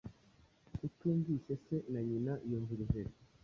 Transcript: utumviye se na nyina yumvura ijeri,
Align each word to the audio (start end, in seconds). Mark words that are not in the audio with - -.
utumviye 0.87 1.53
se 1.63 1.75
na 1.91 1.99
nyina 2.09 2.33
yumvura 2.49 2.81
ijeri, 2.87 3.11